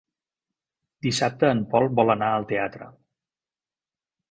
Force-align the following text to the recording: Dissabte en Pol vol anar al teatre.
Dissabte 1.07 1.51
en 1.57 1.61
Pol 1.75 1.87
vol 2.01 2.15
anar 2.15 2.31
al 2.39 2.49
teatre. 2.55 2.91